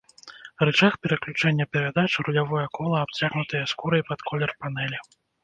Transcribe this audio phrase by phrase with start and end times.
[0.69, 4.97] Рычаг пераключэння перадач і рулявое кола абцягнутыя скурай пад колер панэлі.